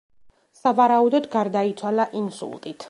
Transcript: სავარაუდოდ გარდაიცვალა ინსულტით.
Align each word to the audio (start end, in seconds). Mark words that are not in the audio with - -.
სავარაუდოდ 0.61 1.29
გარდაიცვალა 1.37 2.11
ინსულტით. 2.23 2.79